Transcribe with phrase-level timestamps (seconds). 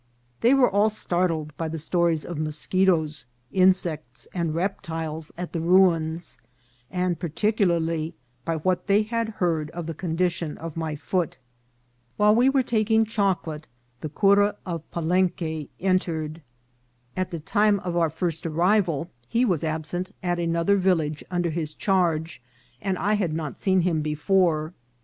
[0.39, 5.61] They were all start led by the stories of moschetoes, insects, and reptiles at the
[5.61, 6.39] ruins,
[6.89, 11.37] and particularly by what they had heard of the condition of my foot.
[12.17, 13.67] While we were taking chocolate
[13.99, 16.23] the cura of Palenque 328 INCIDENTS OF TRAVEL.
[16.23, 16.41] entered.
[17.15, 21.75] At the time of our first arrival he was absent at another village under his
[21.75, 22.41] charge,
[22.81, 24.73] and I had not seen him before.